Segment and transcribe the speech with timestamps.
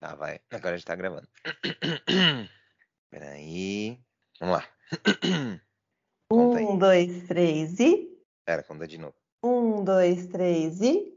[0.00, 0.40] Tá, vai.
[0.52, 1.28] Agora a gente tá gravando.
[3.10, 3.98] Peraí.
[4.40, 4.64] Vamos lá.
[6.30, 8.06] Um, dois, três e.
[8.44, 9.14] Pera, conta de novo.
[9.42, 11.10] Um, dois, três e.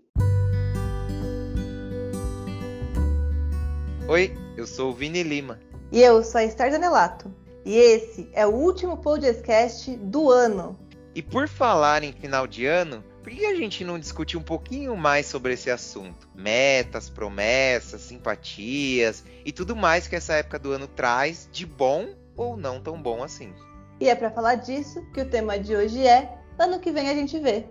[4.08, 5.60] Oi, eu sou o Vini Lima.
[5.92, 7.30] E eu sou a Esther Danelato.
[7.66, 10.80] E esse é o último podcast do ano.
[11.14, 14.96] E por falar em final de ano, por que a gente não discute um pouquinho
[14.96, 16.28] mais sobre esse assunto?
[16.36, 22.58] Metas, promessas, simpatias e tudo mais que essa época do ano traz de bom ou
[22.58, 23.54] não tão bom assim.
[24.00, 27.16] E é para falar disso que o tema de hoje é Ano que vem a
[27.16, 27.66] gente vê.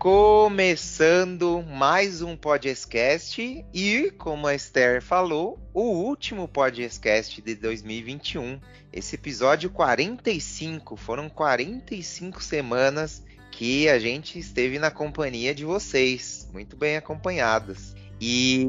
[0.00, 8.58] Começando mais um podcast e, como a Esther falou, o último podcast de 2021.
[8.90, 16.78] Esse episódio 45, foram 45 semanas que a gente esteve na companhia de vocês, muito
[16.78, 17.94] bem acompanhadas.
[18.18, 18.66] E,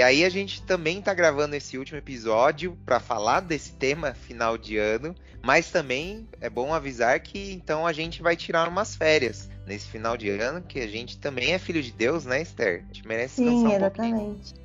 [0.00, 4.76] aí a gente também está gravando esse último episódio para falar desse tema final de
[4.76, 9.86] ano, mas também é bom avisar que então a gente vai tirar umas férias nesse
[9.88, 12.84] final de ano, que a gente também é filho de Deus, né, Esther?
[12.90, 13.70] A gente merece Sim, um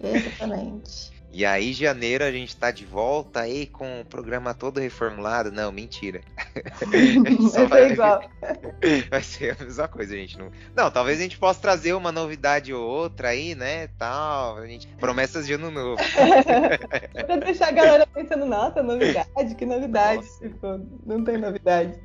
[0.01, 1.12] exatamente.
[1.33, 5.51] E aí, janeiro, a gente tá de volta aí com o programa todo reformulado.
[5.51, 6.21] Não, mentira.
[7.51, 8.23] Só Vai ser igual.
[9.09, 10.37] Vai ser a mesma coisa, gente.
[10.37, 10.51] Não...
[10.75, 13.87] não, talvez a gente possa trazer uma novidade ou outra aí, né?
[13.97, 14.59] Tal.
[14.59, 14.87] A gente...
[14.99, 15.97] Promessas de ano novo.
[17.25, 20.17] pra deixar a galera pensando, nossa, novidade, que novidade.
[20.17, 20.47] Nossa.
[20.47, 21.99] Tipo, não tem novidade.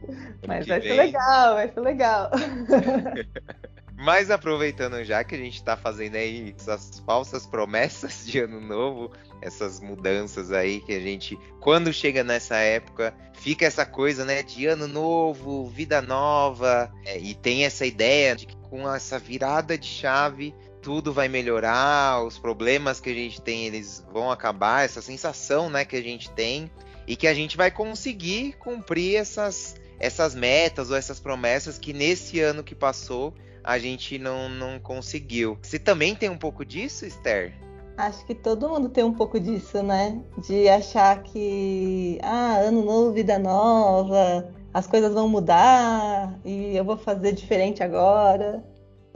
[0.46, 2.30] Mas vai ser legal, vai ser legal.
[4.00, 9.10] Mas aproveitando já que a gente tá fazendo aí essas falsas promessas de ano novo,
[9.42, 14.66] essas mudanças aí que a gente, quando chega nessa época, fica essa coisa, né, de
[14.66, 19.88] ano novo, vida nova, é, e tem essa ideia de que com essa virada de
[19.88, 25.68] chave tudo vai melhorar, os problemas que a gente tem eles vão acabar, essa sensação,
[25.68, 26.70] né, que a gente tem
[27.04, 32.38] e que a gente vai conseguir cumprir essas essas metas ou essas promessas que nesse
[32.38, 33.34] ano que passou
[33.68, 35.58] a gente não, não conseguiu.
[35.60, 37.52] Você também tem um pouco disso, Esther?
[37.98, 40.18] Acho que todo mundo tem um pouco disso, né?
[40.38, 46.96] De achar que, ah, ano novo, vida nova, as coisas vão mudar e eu vou
[46.96, 48.64] fazer diferente agora.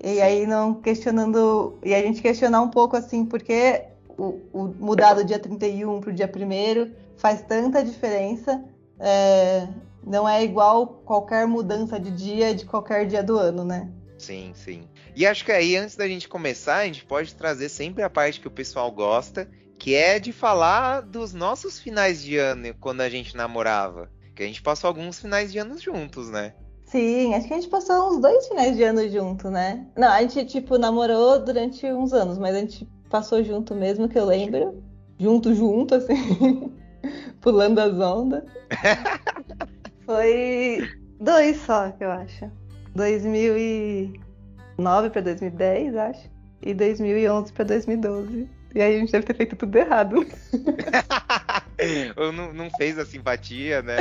[0.04, 3.84] E aí não questionando, e a gente questionar um pouco assim, porque
[4.18, 8.62] o, o mudar do dia 31 para o dia 1 faz tanta diferença.
[9.00, 9.66] é,
[10.06, 13.88] não é igual qualquer mudança de dia de qualquer dia do ano, né?
[14.22, 14.88] Sim, sim.
[15.16, 18.40] E acho que aí, antes da gente começar, a gente pode trazer sempre a parte
[18.40, 23.08] que o pessoal gosta, que é de falar dos nossos finais de ano quando a
[23.08, 24.08] gente namorava.
[24.36, 26.54] Que a gente passou alguns finais de ano juntos, né?
[26.86, 29.88] Sim, acho que a gente passou uns dois finais de ano junto, né?
[29.96, 34.18] Não, a gente, tipo, namorou durante uns anos, mas a gente passou junto mesmo, que
[34.18, 34.84] eu lembro.
[35.18, 36.72] Junto, junto, assim.
[37.42, 38.44] Pulando as ondas.
[40.06, 40.88] Foi
[41.18, 42.61] dois só, que eu acho.
[42.94, 46.30] 2009 pra 2010, acho.
[46.60, 48.48] E 2011 pra 2012.
[48.74, 50.26] E aí a gente deve ter feito tudo errado.
[52.16, 53.96] Ou não, não fez a simpatia, né?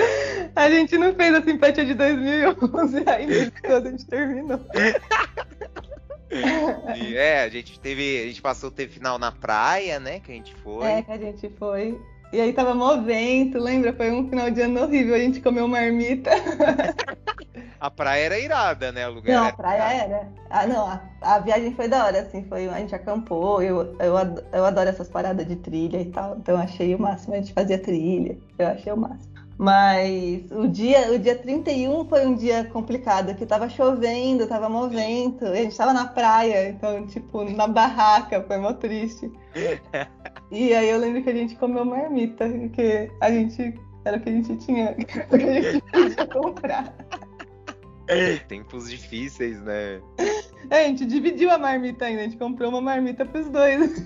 [0.55, 4.61] A gente não fez a simpatia de 2011, aí mesmo quando a gente terminou.
[6.95, 8.21] E, é, a gente teve.
[8.21, 10.19] A gente passou, teve final na praia, né?
[10.19, 10.87] Que a gente foi.
[10.87, 11.99] É, que a gente foi.
[12.31, 13.93] E aí tava mó vento, lembra?
[13.93, 16.31] Foi um final de ano horrível, a gente comeu marmita.
[17.81, 19.07] A praia era irada, né?
[19.07, 20.13] O lugar Não, a praia irado.
[20.13, 20.31] era.
[20.51, 24.15] Ah, não, a, a viagem foi da hora, assim, foi, a gente acampou, eu, eu,
[24.53, 27.79] eu adoro essas paradas de trilha e tal, então achei o máximo, a gente fazia
[27.79, 29.33] trilha, eu achei o máximo.
[29.57, 35.57] Mas o dia, o dia 31 foi um dia complicado, que tava chovendo, tava e
[35.57, 39.31] a gente tava na praia, então, tipo, na barraca, foi mó triste.
[40.51, 43.73] E aí eu lembro que a gente comeu marmita, porque a gente
[44.03, 44.95] era o que a gente tinha, o
[45.37, 46.93] que a gente podia comprar.
[48.49, 50.01] Tempos difíceis, né?
[50.69, 54.05] É, a gente dividiu a marmita ainda, a gente comprou uma marmita pros dois.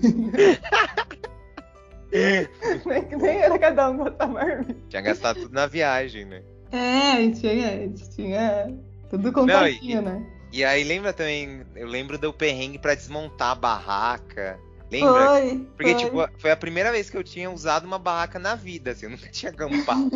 [2.86, 4.76] nem, nem era cada um essa marmita.
[4.88, 6.44] Tinha gastado tudo na viagem, né?
[6.70, 8.72] É, a gente tinha, a gente tinha
[9.10, 10.24] tudo contadinho, né?
[10.52, 14.60] E aí lembra também, eu lembro do perrengue pra desmontar a barraca.
[14.90, 15.28] Lembra?
[15.28, 16.04] Foi, Porque, foi.
[16.04, 19.10] tipo, foi a primeira vez que eu tinha usado uma barraca na vida, assim, eu
[19.10, 20.10] nunca tinha acampado.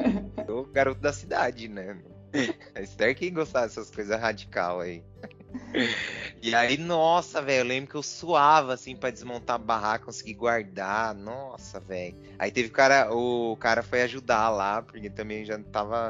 [0.46, 1.98] Sou garoto da cidade, né?
[2.74, 5.02] A Esther que gostava dessas coisas radical aí.
[6.40, 10.34] E aí, nossa, velho, eu lembro que eu suava, assim, pra desmontar a barraca, conseguir
[10.34, 11.14] guardar.
[11.14, 12.16] Nossa, velho.
[12.38, 16.08] Aí teve o cara, o cara foi ajudar lá, porque também já tava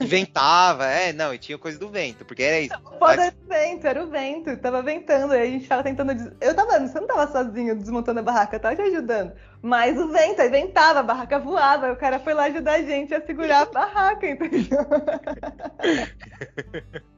[0.00, 2.74] ventava, é, não, e tinha coisa do vento, porque era isso.
[2.84, 6.14] O foda era o vento, era o vento, tava ventando, aí a gente tava tentando.
[6.14, 6.30] Des...
[6.40, 9.32] Eu tava, você não tava sozinho desmontando a barraca, eu tava te ajudando.
[9.62, 13.14] Mas o vento, aí ventava, a barraca voava, o cara foi lá ajudar a gente
[13.14, 14.80] a segurar a barraca, entendeu?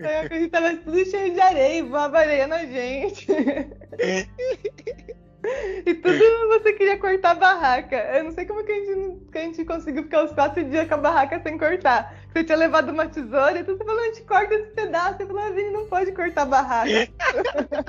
[0.00, 3.26] aí a gente tava tudo cheio de areia, voava areia na gente.
[5.86, 7.96] E tudo você queria cortar a barraca.
[7.96, 10.88] Eu não sei como que a gente, que a gente conseguiu ficar os quatro dias
[10.88, 12.14] com a barraca sem cortar.
[12.32, 15.16] Você tinha levado uma tesoura, então você falou, a gente corta esse pedaço.
[15.16, 16.90] Você falou, a gente não pode cortar a barraca.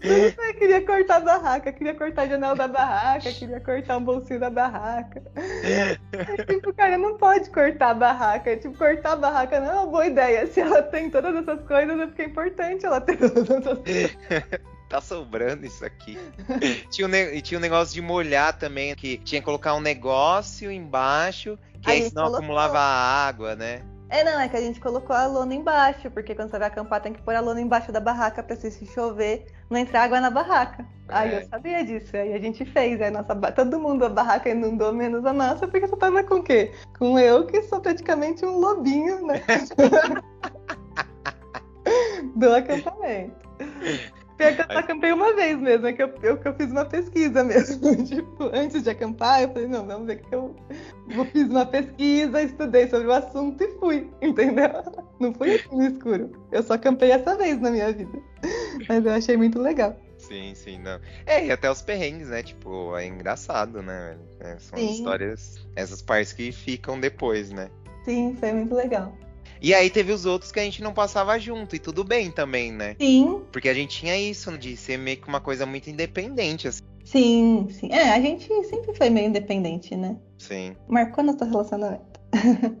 [0.00, 4.40] você queria cortar a barraca, queria cortar a janela da barraca, queria cortar um bolsinho
[4.40, 5.22] da barraca.
[5.36, 8.56] É, tipo, cara, não pode cortar a barraca.
[8.56, 10.46] Tipo, cortar a barraca não é uma boa ideia.
[10.46, 14.60] Se ela tem todas essas coisas, é porque é importante ela ter todas essas coisas
[14.90, 16.18] tá sobrando isso aqui.
[16.90, 20.70] tinha, um, e tinha um negócio de molhar também, que tinha que colocar um negócio
[20.70, 22.38] embaixo, que aí senão colocou.
[22.38, 23.82] acumulava água, né?
[24.08, 27.00] É, não, é que a gente colocou a lona embaixo, porque quando você vai acampar
[27.00, 30.28] tem que pôr a lona embaixo da barraca pra se chover, não entrar água na
[30.28, 30.84] barraca.
[31.08, 31.14] É.
[31.14, 34.92] Aí eu sabia disso, aí a gente fez, aí nossa, todo mundo, a barraca inundou,
[34.92, 36.72] menos a nossa, porque você tava com o quê?
[36.98, 39.40] Com eu, que sou praticamente um lobinho, né?
[42.34, 43.48] Do acampamento.
[44.40, 46.70] Pior que eu só acampei uma vez mesmo, é que eu, eu, que eu fiz
[46.70, 47.94] uma pesquisa mesmo.
[48.06, 50.56] tipo, antes de acampar, eu falei, não, vamos ver que eu
[51.08, 54.70] vou, fiz uma pesquisa, estudei sobre o assunto e fui, entendeu?
[55.20, 56.32] Não fui assim no escuro.
[56.50, 58.18] Eu só acampei essa vez na minha vida.
[58.88, 59.94] Mas eu achei muito legal.
[60.16, 60.98] Sim, sim, não.
[61.26, 62.42] É, e até os perrengues, né?
[62.42, 64.16] Tipo, é engraçado, né?
[64.40, 64.90] É, são sim.
[64.90, 67.70] histórias, essas partes que ficam depois, né?
[68.06, 69.14] Sim, foi muito legal.
[69.62, 72.72] E aí teve os outros que a gente não passava junto, e tudo bem também,
[72.72, 72.96] né?
[72.98, 73.42] Sim.
[73.52, 76.80] Porque a gente tinha isso, de ser meio que uma coisa muito independente, assim.
[77.04, 77.92] Sim, sim.
[77.92, 80.16] É, a gente sempre foi meio independente, né?
[80.38, 80.74] Sim.
[80.88, 82.18] Marcou nosso relacionamento.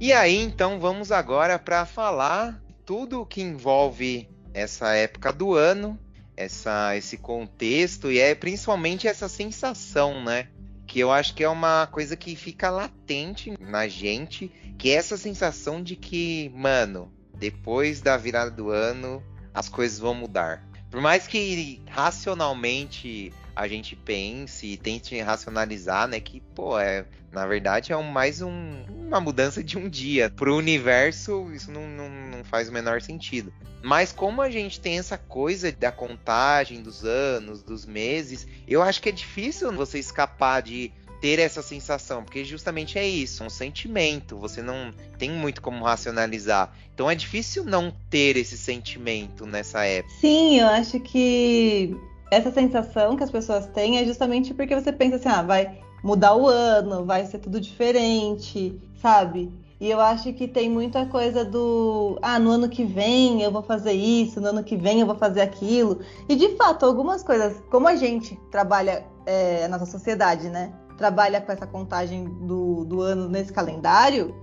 [0.00, 5.96] e aí, então, vamos agora para falar tudo que envolve essa época do ano
[6.38, 10.46] essa, esse contexto e é principalmente essa sensação, né?
[10.86, 14.48] Que eu acho que é uma coisa que fica latente na gente,
[14.78, 20.14] que é essa sensação de que, mano, depois da virada do ano, as coisas vão
[20.14, 20.64] mudar.
[20.88, 27.44] Por mais que racionalmente a gente pense e tente racionalizar, né, que, pô, é, na
[27.44, 30.30] verdade é um, mais um, uma mudança de um dia.
[30.30, 33.52] Pro universo, isso não, não, não faz o menor sentido.
[33.82, 39.02] Mas como a gente tem essa coisa da contagem dos anos, dos meses, eu acho
[39.02, 44.38] que é difícil você escapar de ter essa sensação, porque justamente é isso, um sentimento,
[44.38, 46.72] você não tem muito como racionalizar.
[46.94, 50.14] Então é difícil não ter esse sentimento nessa época.
[50.20, 51.96] Sim, eu acho que
[52.30, 56.34] essa sensação que as pessoas têm é justamente porque você pensa assim, ah, vai mudar
[56.34, 59.52] o ano, vai ser tudo diferente, sabe?
[59.80, 63.62] E eu acho que tem muita coisa do, ah, no ano que vem eu vou
[63.62, 66.00] fazer isso, no ano que vem eu vou fazer aquilo.
[66.28, 70.72] E de fato, algumas coisas, como a gente trabalha, é, a nossa sociedade, né?
[70.96, 74.34] Trabalha com essa contagem do, do ano nesse calendário,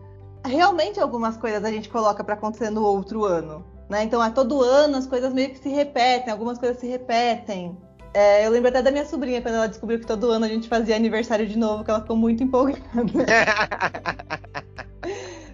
[0.45, 3.75] realmente algumas coisas a gente coloca para acontecer no outro ano.
[3.89, 4.03] Né?
[4.03, 7.77] Então, a todo ano as coisas meio que se repetem, algumas coisas se repetem.
[8.13, 10.69] É, eu lembro até da minha sobrinha, quando ela descobriu que todo ano a gente
[10.69, 12.81] fazia aniversário de novo, que ela ficou muito empolgada.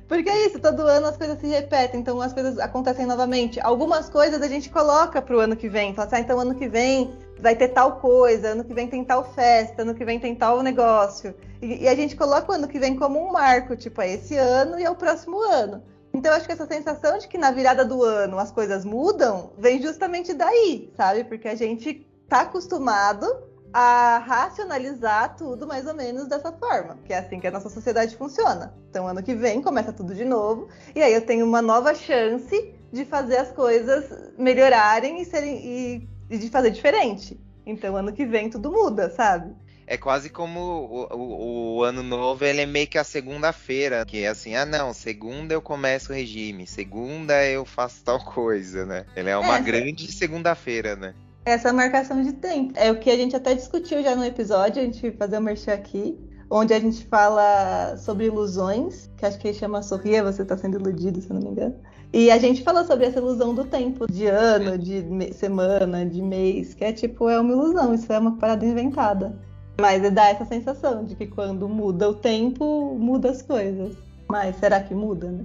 [0.08, 3.60] Porque é isso, todo ano as coisas se repetem, então as coisas acontecem novamente.
[3.62, 5.96] Algumas coisas a gente coloca para o ano que vem.
[5.96, 9.04] Fala assim, ah, então ano que vem vai ter tal coisa, ano que vem tem
[9.06, 11.34] tal festa, ano que vem tem tal negócio.
[11.62, 14.36] E, e a gente coloca o ano que vem como um marco, tipo, é esse
[14.36, 15.82] ano e é o próximo ano.
[16.14, 19.82] Então, acho que essa sensação de que na virada do ano as coisas mudam vem
[19.82, 21.24] justamente daí, sabe?
[21.24, 23.26] Porque a gente tá acostumado
[23.74, 28.18] a racionalizar tudo mais ou menos dessa forma, que é assim que a nossa sociedade
[28.18, 28.74] funciona.
[28.90, 32.76] Então, ano que vem começa tudo de novo, e aí eu tenho uma nova chance
[32.92, 37.40] de fazer as coisas melhorarem e, serem, e, e de fazer diferente.
[37.66, 39.56] Então, ano que vem tudo muda, sabe?
[39.88, 44.24] É quase como o, o, o, ano novo, ele é meio que a segunda-feira, que
[44.24, 49.06] é assim, ah não, segunda eu começo o regime, segunda eu faço tal coisa, né?
[49.16, 51.14] Ele é uma é, grande segunda-feira, né?
[51.46, 52.74] Essa marcação de tempo.
[52.76, 55.74] É o que a gente até discutiu já no episódio, a gente fazer um merchan
[55.74, 56.18] aqui,
[56.50, 61.22] onde a gente fala sobre ilusões, que acho que chama Sorria, você está sendo iludido,
[61.22, 61.76] se não me engano.
[62.14, 66.74] E a gente falou sobre essa ilusão do tempo, de ano, de semana, de mês,
[66.74, 69.40] que é tipo, é uma ilusão, isso é uma parada inventada.
[69.82, 73.98] Mas dá essa sensação de que quando muda o tempo, muda as coisas.
[74.30, 75.44] Mas será que muda, né?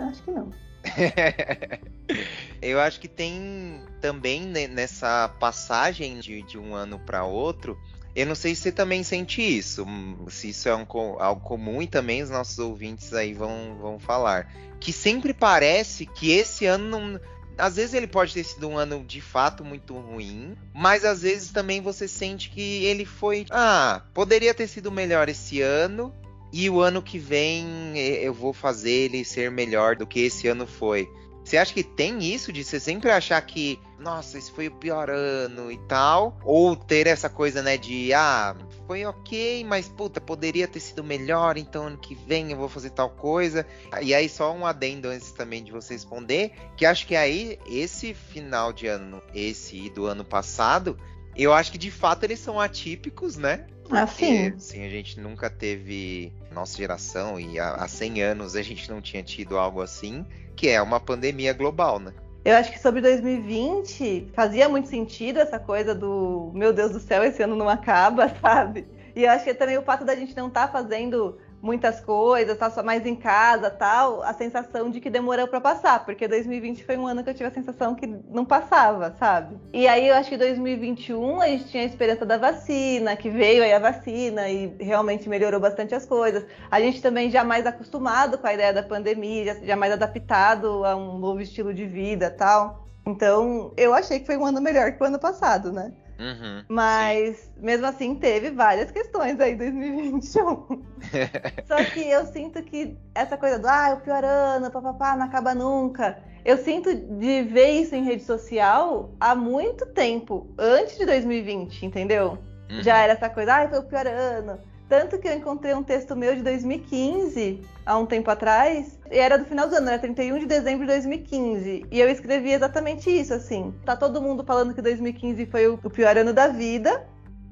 [0.00, 0.50] Acho que não.
[2.62, 7.76] Eu acho que tem também nessa passagem de, de um ano para outro.
[8.14, 9.84] Eu não sei se você também sente isso,
[10.30, 10.86] se isso é um,
[11.18, 14.50] algo comum e também os nossos ouvintes aí vão, vão falar.
[14.80, 17.20] Que sempre parece que esse ano não,
[17.58, 21.50] às vezes ele pode ter sido um ano de fato muito ruim, mas às vezes
[21.50, 23.46] também você sente que ele foi.
[23.50, 26.14] Ah, poderia ter sido melhor esse ano,
[26.52, 30.66] e o ano que vem eu vou fazer ele ser melhor do que esse ano
[30.66, 31.08] foi.
[31.44, 35.08] Você acha que tem isso de você sempre achar que, nossa, esse foi o pior
[35.08, 36.36] ano e tal?
[36.42, 41.56] Ou ter essa coisa, né, de, ah, foi ok, mas puta, poderia ter sido melhor,
[41.56, 43.66] então ano que vem eu vou fazer tal coisa.
[44.00, 48.14] E aí, só um adendo antes também de você responder, que acho que aí, esse
[48.14, 50.98] final de ano, esse do ano passado,
[51.34, 53.66] eu acho que de fato eles são atípicos, né?
[53.90, 54.48] Assim.
[54.48, 58.90] Porque, assim, a gente nunca teve, nossa geração, e há, há 100 anos a gente
[58.90, 60.24] não tinha tido algo assim,
[60.56, 62.12] que é uma pandemia global, né?
[62.46, 67.24] Eu acho que sobre 2020 fazia muito sentido essa coisa do meu Deus do céu,
[67.24, 68.86] esse ano não acaba, sabe?
[69.16, 72.56] E eu acho que também o fato da gente não estar tá fazendo muitas coisas,
[72.56, 76.84] tá só mais em casa, tal, a sensação de que demorou para passar, porque 2020
[76.84, 79.58] foi um ano que eu tive a sensação que não passava, sabe?
[79.72, 83.64] E aí eu acho que 2021 a gente tinha a esperança da vacina, que veio
[83.64, 86.46] aí a vacina e realmente melhorou bastante as coisas.
[86.70, 90.94] A gente também já mais acostumado com a ideia da pandemia, já, mais adaptado a
[90.94, 92.86] um novo estilo de vida, tal.
[93.04, 95.92] Então, eu achei que foi um ano melhor que o ano passado, né?
[96.18, 97.50] Uhum, Mas, sim.
[97.56, 100.84] mesmo assim, teve várias questões aí em 2021.
[101.66, 105.54] Só que eu sinto que essa coisa do, ah, o pior ano, papapá, não acaba
[105.54, 106.22] nunca.
[106.44, 112.38] Eu sinto de ver isso em rede social há muito tempo, antes de 2020, entendeu?
[112.70, 112.82] Uhum.
[112.82, 114.60] Já era essa coisa, ah, foi o pior ano.
[114.88, 119.36] Tanto que eu encontrei um texto meu de 2015, há um tempo atrás, e era
[119.36, 121.86] do final do ano, era 31 de dezembro de 2015.
[121.90, 123.74] E eu escrevi exatamente isso, assim.
[123.84, 127.04] Tá todo mundo falando que 2015 foi o pior ano da vida,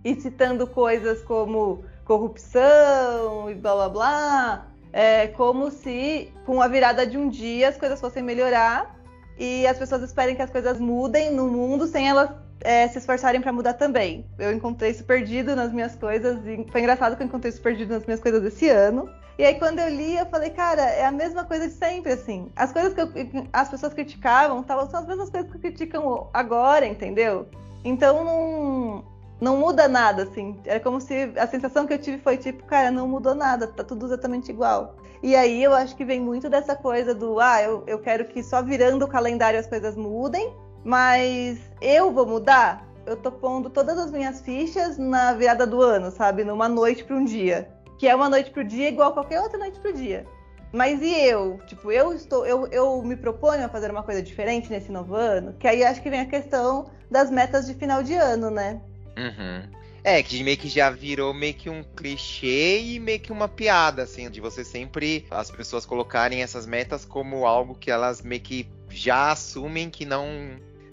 [0.04, 4.66] e citando coisas como corrupção e blá blá blá.
[4.92, 8.94] É como se, com a virada de um dia, as coisas fossem melhorar
[9.36, 12.30] e as pessoas esperem que as coisas mudem no mundo sem elas
[12.60, 14.26] é, se esforçarem para mudar também.
[14.38, 17.94] Eu encontrei isso perdido nas minhas coisas e foi engraçado que eu encontrei isso perdido
[17.94, 19.08] nas minhas coisas esse ano.
[19.38, 22.50] E aí quando eu li, eu falei, cara, é a mesma coisa de sempre, assim.
[22.54, 23.08] As coisas que eu,
[23.52, 27.48] as pessoas criticavam tavam, são as mesmas coisas que criticam agora, entendeu?
[27.84, 29.04] Então não,
[29.40, 30.58] não muda nada, assim.
[30.64, 33.82] É como se a sensação que eu tive foi tipo, cara, não mudou nada, tá
[33.82, 34.96] tudo exatamente igual.
[35.22, 38.42] E aí eu acho que vem muito dessa coisa do, ah, eu, eu quero que
[38.42, 42.86] só virando o calendário as coisas mudem, mas eu vou mudar?
[43.06, 46.44] Eu tô pondo todas as minhas fichas na virada do ano, sabe?
[46.44, 47.68] Numa noite para um dia.
[47.98, 50.26] Que é uma noite pro dia igual qualquer outra noite pro dia.
[50.72, 51.60] Mas e eu?
[51.66, 55.54] Tipo, eu estou, eu, eu me proponho a fazer uma coisa diferente nesse novo ano,
[55.58, 58.80] que aí acho que vem a questão das metas de final de ano, né?
[59.16, 59.68] Uhum.
[60.02, 64.02] É, que meio que já virou meio que um clichê e meio que uma piada,
[64.02, 68.68] assim, de você sempre as pessoas colocarem essas metas como algo que elas meio que
[68.90, 70.28] já assumem que não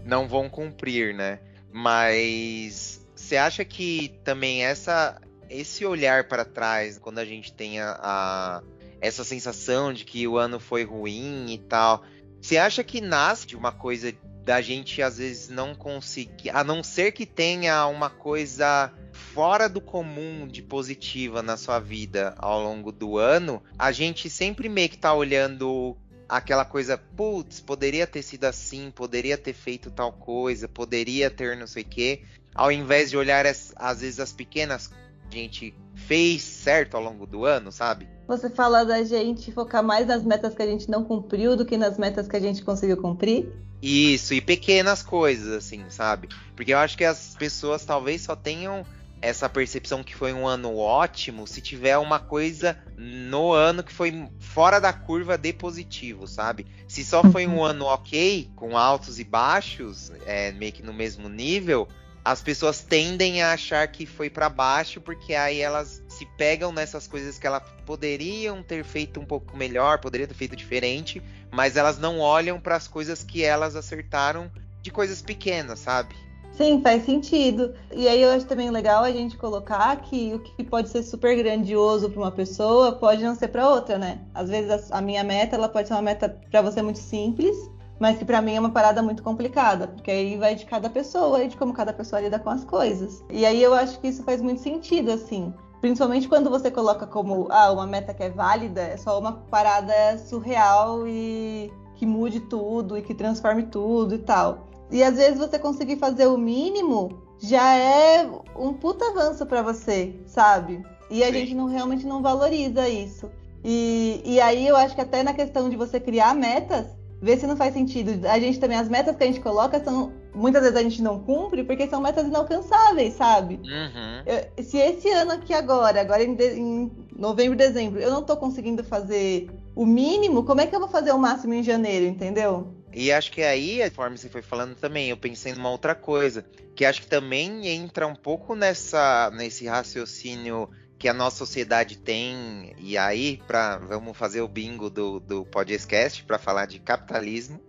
[0.05, 1.39] não vão cumprir, né?
[1.71, 7.99] Mas você acha que também essa esse olhar para trás, quando a gente tem a,
[8.01, 8.63] a,
[9.01, 12.03] essa sensação de que o ano foi ruim e tal,
[12.41, 14.13] você acha que nasce de uma coisa
[14.45, 19.79] da gente às vezes não conseguir, a não ser que tenha uma coisa fora do
[19.79, 24.97] comum de positiva na sua vida ao longo do ano, a gente sempre meio que
[24.97, 25.97] tá olhando
[26.31, 31.67] aquela coisa, putz, poderia ter sido assim, poderia ter feito tal coisa, poderia ter não
[31.67, 32.21] sei o quê,
[32.55, 34.89] ao invés de olhar as, às vezes as pequenas
[35.29, 38.07] que a gente fez certo ao longo do ano, sabe?
[38.27, 41.75] Você fala da gente focar mais nas metas que a gente não cumpriu do que
[41.75, 43.51] nas metas que a gente conseguiu cumprir?
[43.81, 46.29] Isso, e pequenas coisas, assim, sabe?
[46.55, 48.85] Porque eu acho que as pessoas talvez só tenham
[49.21, 54.27] essa percepção que foi um ano ótimo se tiver uma coisa no ano que foi
[54.39, 56.65] fora da curva de positivo, sabe?
[56.87, 61.29] Se só foi um ano ok, com altos e baixos, é, meio que no mesmo
[61.29, 61.87] nível,
[62.25, 67.07] as pessoas tendem a achar que foi para baixo porque aí elas se pegam nessas
[67.07, 71.97] coisas que elas poderiam ter feito um pouco melhor, poderiam ter feito diferente, mas elas
[71.97, 74.51] não olham para as coisas que elas acertaram
[74.81, 76.15] de coisas pequenas, sabe?
[76.61, 77.73] Sim, faz sentido.
[77.91, 81.35] E aí eu acho também legal a gente colocar que o que pode ser super
[81.35, 84.19] grandioso para uma pessoa pode não ser para outra, né?
[84.31, 87.57] Às vezes a minha meta ela pode ser uma meta para você muito simples,
[87.99, 91.43] mas que para mim é uma parada muito complicada, porque aí vai de cada pessoa
[91.43, 93.23] e de como cada pessoa lida com as coisas.
[93.31, 95.51] E aí eu acho que isso faz muito sentido, assim.
[95.81, 100.19] Principalmente quando você coloca como ah, uma meta que é válida, é só uma parada
[100.19, 104.70] surreal e que mude tudo e que transforme tudo e tal.
[104.91, 110.13] E às vezes você conseguir fazer o mínimo já é um puta avanço para você,
[110.27, 110.83] sabe?
[111.09, 111.33] E a Sim.
[111.33, 113.29] gente não realmente não valoriza isso.
[113.63, 116.87] E, e aí eu acho que até na questão de você criar metas,
[117.21, 118.27] ver se não faz sentido.
[118.27, 120.11] A gente também, as metas que a gente coloca são.
[120.33, 123.55] Muitas vezes a gente não cumpre porque são metas inalcançáveis, sabe?
[123.55, 124.23] Uhum.
[124.25, 128.37] Eu, se esse ano aqui agora, agora em, de, em novembro, dezembro, eu não tô
[128.37, 132.80] conseguindo fazer o mínimo, como é que eu vou fazer o máximo em janeiro, entendeu?
[132.93, 136.45] E acho que aí, conforme você foi falando também, eu pensei numa outra coisa,
[136.75, 140.69] que acho que também entra um pouco nessa nesse raciocínio
[141.01, 146.23] que a nossa sociedade tem, e aí, para vamos fazer o bingo do, do podcast
[146.23, 147.59] para falar de capitalismo,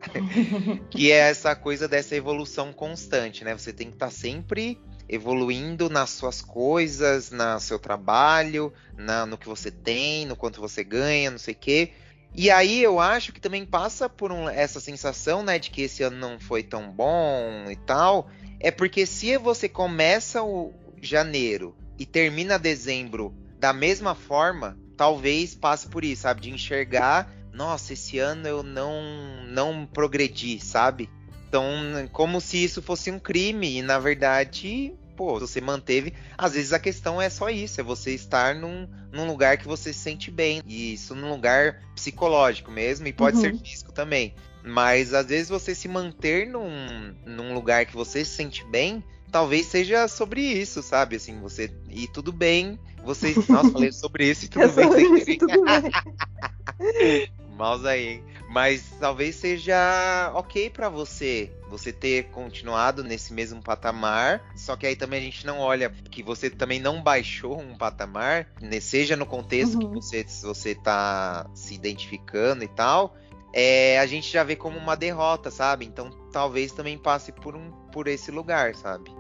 [0.91, 3.57] que é essa coisa dessa evolução constante, né?
[3.57, 9.39] Você tem que estar tá sempre evoluindo nas suas coisas, no seu trabalho, na, no
[9.39, 11.93] que você tem, no quanto você ganha, não sei o quê.
[12.35, 16.03] E aí eu acho que também passa por um, essa sensação, né, de que esse
[16.03, 18.29] ano não foi tão bom e tal.
[18.59, 25.89] É porque se você começa o janeiro e termina dezembro da mesma forma, talvez passe
[25.89, 26.41] por isso, sabe?
[26.41, 31.11] De enxergar, nossa, esse ano eu não, não progredi, sabe?
[31.49, 31.65] Então,
[32.13, 36.13] como se isso fosse um crime, e na verdade, pô, você manteve.
[36.37, 39.93] Às vezes a questão é só isso, é você estar num, num lugar que você
[39.93, 40.61] se sente bem.
[40.67, 43.43] E isso num lugar psicológico mesmo, e pode uhum.
[43.43, 44.35] ser físico também.
[44.65, 49.67] Mas às vezes você se manter num, num lugar que você se sente bem talvez
[49.67, 51.17] seja sobre isso, sabe?
[51.17, 51.73] Assim, você.
[51.89, 52.79] E tudo bem.
[53.03, 53.35] Você.
[53.49, 55.17] Nossa, falei sobre isso e tudo bem.
[55.17, 57.29] Isso, tudo bem.
[57.57, 58.25] Mouse aí, hein?
[58.51, 64.95] Mas talvez seja ok para você você ter continuado nesse mesmo patamar, só que aí
[64.95, 68.79] também a gente não olha que você também não baixou um patamar, né?
[68.79, 69.89] seja no contexto uhum.
[69.89, 73.17] que você você tá se identificando e tal,
[73.55, 75.87] é, a gente já vê como uma derrota, sabe?
[75.87, 79.11] Então talvez também passe por um por esse lugar, sabe?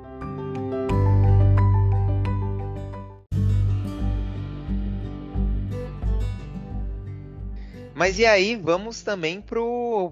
[8.03, 9.41] Mas e aí, vamos também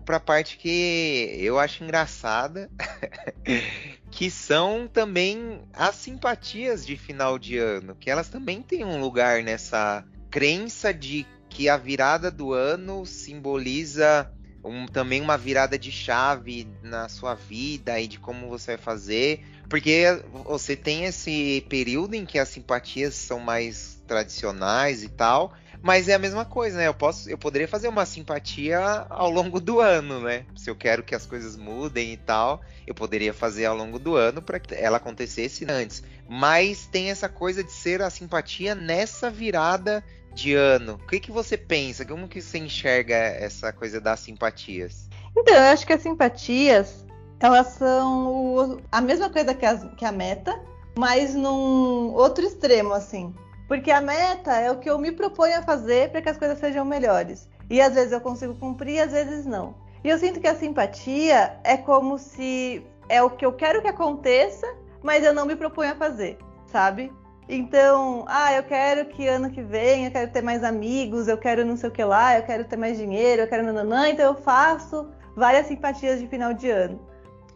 [0.05, 2.71] para a parte que eu acho engraçada,
[4.13, 9.43] que são também as simpatias de final de ano, que elas também têm um lugar
[9.43, 14.33] nessa crença de que a virada do ano simboliza
[14.65, 19.45] um, também uma virada de chave na sua vida e de como você vai fazer,
[19.69, 20.05] porque
[20.45, 26.15] você tem esse período em que as simpatias são mais tradicionais e tal, mas é
[26.15, 26.87] a mesma coisa, né?
[26.87, 30.45] Eu posso, eu poderia fazer uma simpatia ao longo do ano, né?
[30.57, 34.15] Se eu quero que as coisas mudem e tal, eu poderia fazer ao longo do
[34.15, 36.03] ano para que ela acontecesse antes.
[36.29, 40.95] Mas tem essa coisa de ser a simpatia nessa virada de ano.
[41.03, 42.05] O que, que você pensa?
[42.05, 45.09] Como que você enxerga essa coisa das simpatias?
[45.37, 47.07] Então, eu acho que as simpatias,
[47.41, 50.61] elas são a mesma coisa que, as, que a meta,
[50.97, 53.35] mas num outro extremo, assim.
[53.71, 56.59] Porque a meta é o que eu me proponho a fazer para que as coisas
[56.59, 57.49] sejam melhores.
[57.71, 59.77] E às vezes eu consigo cumprir, às vezes não.
[60.03, 63.87] E eu sinto que a simpatia é como se é o que eu quero que
[63.87, 64.67] aconteça,
[65.05, 67.13] mas eu não me proponho a fazer, sabe?
[67.49, 71.65] Então, ah, eu quero que ano que vem eu quero ter mais amigos, eu quero
[71.65, 74.35] não sei o que lá, eu quero ter mais dinheiro, eu quero nananã, então eu
[74.35, 77.01] faço várias simpatias de final de ano.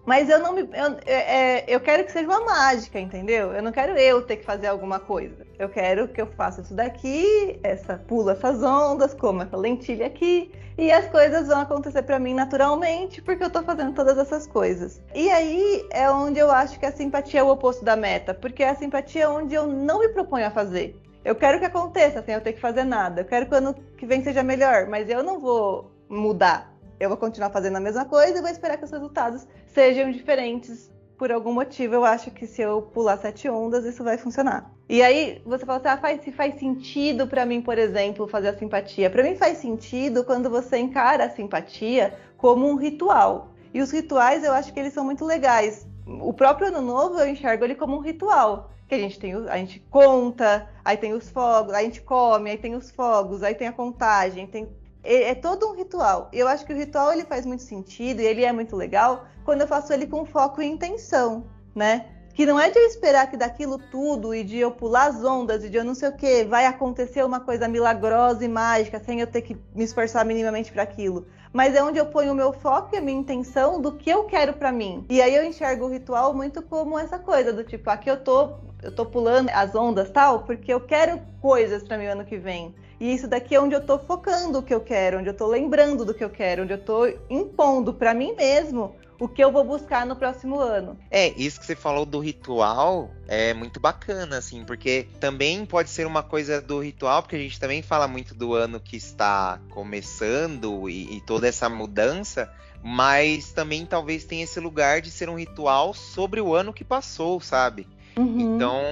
[0.06, 0.60] Mas eu não me.
[0.60, 3.52] Eu, é, é, eu quero que seja uma mágica, entendeu?
[3.52, 5.43] Eu não quero eu ter que fazer alguma coisa.
[5.58, 10.50] Eu quero que eu faça isso daqui, essa pula essas ondas, como essa lentilha aqui,
[10.76, 15.00] e as coisas vão acontecer para mim naturalmente, porque eu tô fazendo todas essas coisas.
[15.14, 18.64] E aí é onde eu acho que a simpatia é o oposto da meta, porque
[18.64, 21.00] a simpatia é onde eu não me proponho a fazer.
[21.24, 23.22] Eu quero que aconteça sem eu ter que fazer nada.
[23.22, 27.08] Eu quero que o ano que vem seja melhor, mas eu não vou mudar eu
[27.08, 30.90] vou continuar fazendo a mesma coisa e vou esperar que os resultados sejam diferentes.
[31.16, 34.70] Por algum motivo, eu acho que se eu pular sete ondas, isso vai funcionar.
[34.88, 38.48] E aí, você fala assim, ah, faz, se faz sentido para mim, por exemplo, fazer
[38.48, 39.08] a simpatia.
[39.08, 43.54] Para mim faz sentido quando você encara a simpatia como um ritual.
[43.72, 45.86] E os rituais, eu acho que eles são muito legais.
[46.06, 49.56] O próprio Ano Novo, eu enxergo ele como um ritual que a gente tem, a
[49.56, 53.54] gente conta, aí tem os fogos, aí a gente come, aí tem os fogos, aí
[53.54, 54.68] tem a contagem, tem
[55.04, 56.28] é, é todo um ritual.
[56.32, 59.60] Eu acho que o ritual ele faz muito sentido e ele é muito legal quando
[59.60, 62.06] eu faço ele com foco e intenção, né?
[62.34, 65.62] Que não é de eu esperar que daquilo tudo e de eu pular as ondas
[65.62, 69.20] e de eu não sei o que vai acontecer uma coisa milagrosa e mágica sem
[69.20, 71.26] eu ter que me esforçar minimamente para aquilo.
[71.52, 74.24] Mas é onde eu ponho o meu foco e a minha intenção do que eu
[74.24, 75.06] quero para mim.
[75.08, 78.64] E aí eu enxergo o ritual muito como essa coisa do tipo, aqui eu tô
[78.82, 82.74] eu tô pulando as ondas tal, porque eu quero coisas para mim ano que vem.
[83.00, 85.48] E isso daqui é onde eu estou focando o que eu quero, onde eu estou
[85.48, 89.52] lembrando do que eu quero, onde eu estou impondo para mim mesmo o que eu
[89.52, 90.98] vou buscar no próximo ano.
[91.10, 96.06] É, isso que você falou do ritual é muito bacana, assim, porque também pode ser
[96.06, 100.88] uma coisa do ritual, porque a gente também fala muito do ano que está começando
[100.88, 102.52] e, e toda essa mudança,
[102.82, 107.40] mas também talvez tenha esse lugar de ser um ritual sobre o ano que passou,
[107.40, 107.86] sabe?
[108.16, 108.56] Uhum.
[108.56, 108.82] Então,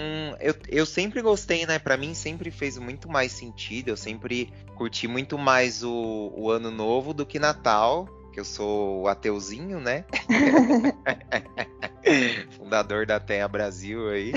[0.41, 1.79] eu, eu sempre gostei, né?
[1.79, 3.89] Para mim sempre fez muito mais sentido.
[3.89, 9.07] Eu sempre curti muito mais o, o ano novo do que Natal que eu sou
[9.07, 10.05] ateuzinho, né?
[12.57, 14.33] Fundador da Terra Brasil aí.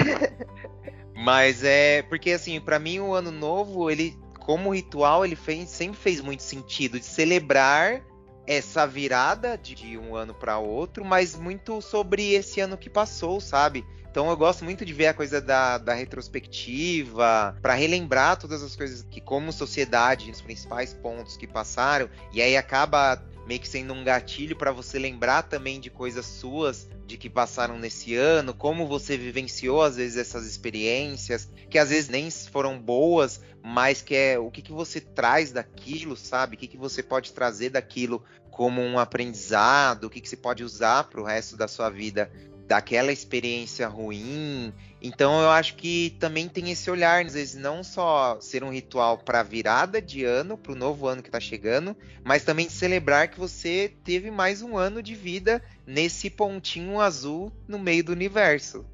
[1.16, 5.98] Mas é porque assim, para mim o ano novo, ele como ritual, ele fez, sempre
[5.98, 8.04] fez muito sentido de celebrar
[8.46, 13.42] essa virada de, de um ano para outro, mas muito sobre esse ano que passou,
[13.42, 13.84] sabe?
[14.16, 18.74] Então eu gosto muito de ver a coisa da, da retrospectiva, para relembrar todas as
[18.74, 23.94] coisas que, como sociedade, os principais pontos que passaram, e aí acaba meio que sendo
[23.94, 28.88] um gatilho para você lembrar também de coisas suas de que passaram nesse ano, como
[28.88, 34.40] você vivenciou às vezes essas experiências, que às vezes nem foram boas, mas que é
[34.40, 36.56] o que, que você traz daquilo, sabe?
[36.56, 40.64] O que, que você pode trazer daquilo como um aprendizado, o que, que você pode
[40.64, 42.32] usar para o resto da sua vida
[42.68, 44.74] daquela experiência ruim.
[45.02, 49.18] Então eu acho que também tem esse olhar, às vezes não só ser um ritual
[49.20, 53.40] para virada de ano, para o novo ano que está chegando, mas também celebrar que
[53.40, 58.86] você teve mais um ano de vida nesse pontinho azul no meio do universo.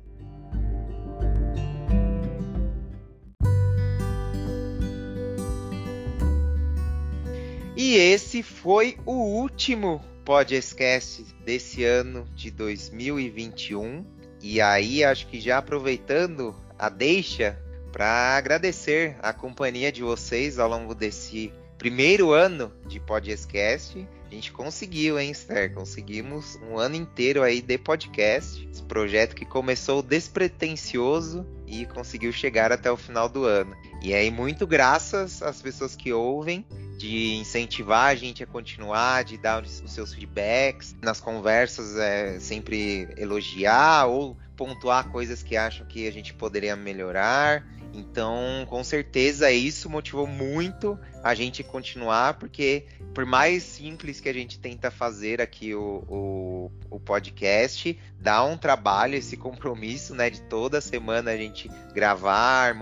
[7.76, 14.06] E esse foi o último podcast desse ano de 2021.
[14.42, 17.60] E aí, acho que já aproveitando a deixa
[17.92, 24.08] para agradecer a companhia de vocês ao longo desse primeiro ano de podcast.
[24.32, 25.74] A gente conseguiu, hein, Esther?
[25.74, 28.66] Conseguimos um ano inteiro aí de podcast.
[28.72, 33.76] Esse projeto que começou despretensioso e conseguiu chegar até o final do ano.
[34.02, 36.66] E aí, muito graças às pessoas que ouvem
[37.02, 40.96] de incentivar a gente a continuar, de dar os seus feedbacks.
[41.02, 47.66] Nas conversas, é, sempre elogiar ou pontuar coisas que acham que a gente poderia melhorar.
[47.94, 54.34] Então, com certeza, isso motivou muito a gente continuar, porque por mais simples que a
[54.34, 60.42] gente tenta fazer aqui o, o, o, podcast, dá um trabalho, esse compromisso, né, de
[60.44, 62.74] toda semana a gente gravar,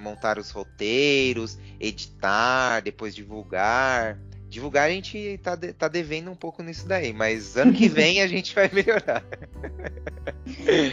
[0.00, 4.18] montar os roteiros, editar, depois divulgar.
[4.48, 8.26] Divulgar a gente tá, tá devendo um pouco nisso daí, mas ano que vem a
[8.26, 9.24] gente vai melhorar.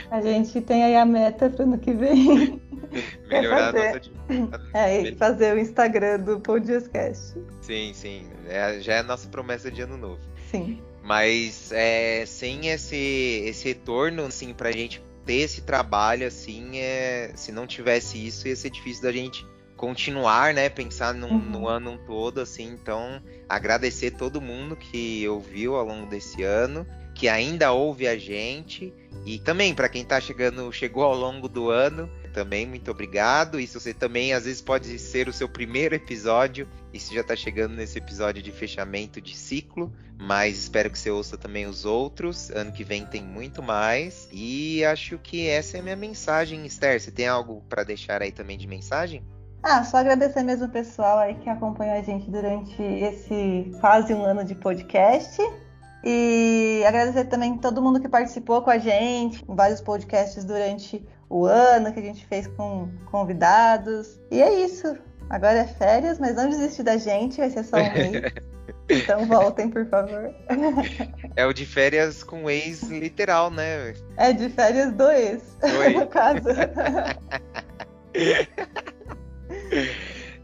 [0.09, 2.61] A gente tem aí a meta para ano que vem.
[3.29, 4.11] Melhorar fazer.
[4.29, 4.61] a nossa.
[4.73, 7.37] É, fazer o Instagram do podcast.
[7.61, 8.27] Sim, sim.
[8.47, 10.21] É, já é a nossa promessa de ano novo.
[10.49, 10.81] Sim.
[11.03, 17.51] Mas é, sem esse, esse retorno, assim, pra gente ter esse trabalho, assim, é, se
[17.51, 20.69] não tivesse isso, ia ser difícil da gente continuar, né?
[20.69, 21.39] Pensar no, uhum.
[21.39, 22.67] no ano todo, assim.
[22.71, 28.93] Então, agradecer todo mundo que ouviu ao longo desse ano, que ainda ouve a gente.
[29.25, 33.59] E também, para quem tá chegando, chegou ao longo do ano, também, muito obrigado.
[33.59, 37.21] E se você também, às vezes, pode ser o seu primeiro episódio, e se já
[37.21, 41.85] está chegando nesse episódio de fechamento de ciclo, mas espero que você ouça também os
[41.85, 42.49] outros.
[42.51, 44.27] Ano que vem tem muito mais.
[44.31, 46.99] E acho que essa é a minha mensagem, Esther.
[46.99, 49.23] Você tem algo para deixar aí também de mensagem?
[49.61, 54.23] Ah, só agradecer mesmo o pessoal aí que acompanhou a gente durante esse quase um
[54.23, 55.41] ano de podcast.
[56.03, 61.01] E agradecer também todo mundo que participou com a gente, em vários podcasts durante
[61.33, 64.19] o ano que a gente fez com convidados.
[64.29, 64.95] E é isso.
[65.29, 68.33] Agora é férias, mas não desiste da gente, vai ser só um mês.
[68.89, 70.35] Então voltem, por favor.
[71.37, 73.93] É o de férias com ex literal, né?
[74.17, 76.43] É de férias do ex, do no caso.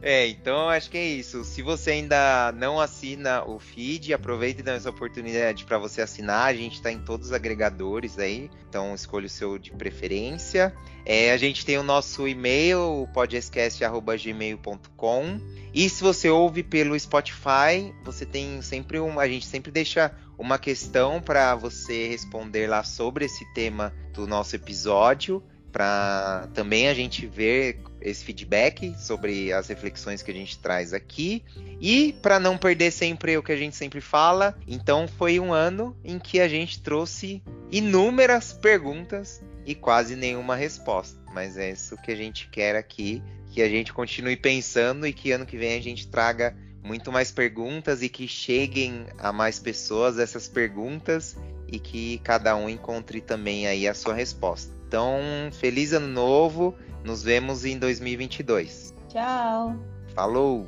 [0.02, 1.44] É, então acho que é isso.
[1.44, 6.48] Se você ainda não assina o feed, aproveite e dá essa oportunidade para você assinar.
[6.48, 10.74] A gente está em todos os agregadores aí, então escolha o seu de preferência.
[11.06, 15.40] É, a gente tem o nosso e-mail, podcast@gmail.com.
[15.74, 20.58] E se você ouve pelo Spotify, você tem sempre um, a gente sempre deixa uma
[20.58, 27.26] questão para você responder lá sobre esse tema do nosso episódio para também a gente
[27.26, 31.44] ver esse feedback sobre as reflexões que a gente traz aqui.
[31.80, 35.96] E para não perder sempre o que a gente sempre fala, então foi um ano
[36.04, 41.20] em que a gente trouxe inúmeras perguntas e quase nenhuma resposta.
[41.34, 45.32] Mas é isso que a gente quer aqui, que a gente continue pensando e que
[45.32, 50.18] ano que vem a gente traga muito mais perguntas e que cheguem a mais pessoas
[50.18, 54.79] essas perguntas e que cada um encontre também aí a sua resposta.
[54.90, 55.20] Então,
[55.52, 56.74] feliz ano novo.
[57.04, 58.96] Nos vemos em 2022.
[59.08, 59.76] Tchau.
[60.16, 60.66] Falou.